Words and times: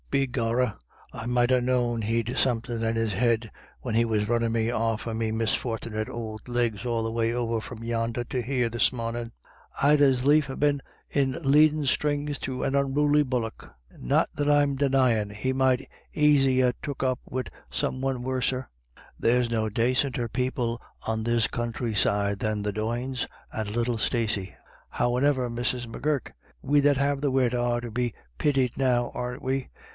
Begor 0.09 0.55
rah, 0.57 0.73
I 1.13 1.25
might 1.25 1.51
ha* 1.51 1.59
known 1.61 2.01
he'd 2.01 2.35
somethin' 2.35 2.83
in 2.83 2.95
his 2.97 3.13
head 3.13 3.49
when 3.81 3.95
he 3.95 4.03
was 4.03 4.27
runnin' 4.27 4.51
me 4.51 4.69
off 4.71 5.05
of 5.07 5.15
me 5.15 5.31
misfortnit 5.31 6.09
ould 6.09 6.49
legs 6.49 6.85
all 6.85 7.03
the 7.03 7.11
way 7.11 7.31
over 7.31 7.61
from 7.61 7.83
yonder 7.83 8.23
to 8.25 8.41
here 8.41 8.67
this 8.67 8.91
mornin'. 8.91 9.31
I'd 9.81 10.01
as 10.01 10.25
lief 10.25 10.47
ha' 10.47 10.57
been 10.59 10.81
in 11.09 11.37
leadin' 11.45 11.85
strings 11.85 12.39
to 12.39 12.63
an 12.63 12.75
unruly 12.75 13.23
bullock. 13.23 13.71
Not 13.97 14.27
that 14.35 14.49
I'm 14.49 14.75
denyin' 14.75 15.29
he 15.29 15.53
might 15.53 15.87
aisy 16.13 16.61
ha' 16.61 16.71
took 16.81 17.03
up 17.03 17.19
wid 17.29 17.49
some 17.69 18.01
one 18.01 18.21
worsen 18.23 18.65
There's 19.19 19.49
no 19.49 19.69
dacinter 19.69 20.27
people 20.33 20.81
on 21.07 21.23
this 21.23 21.47
counthry 21.47 21.93
side 21.95 22.39
than 22.39 22.63
the 22.63 22.73
Doynes, 22.73 23.27
and 23.53 23.69
little 23.69 23.99
Stacey— 23.99 24.55
How«an 24.97 25.23
e'er 25.23 25.47
Mrs. 25.49 25.85
M'Gurk, 25.87 26.33
we 26.61 26.79
that 26.81 26.97
have 26.97 27.21
the 27.21 27.31
wit 27.31 27.53
are 27.53 27.79
to 27.79 27.91
be 27.91 28.13
pitied 28.39 28.75
now, 28.77 29.11
aren't 29.13 29.43
we 29.43 29.69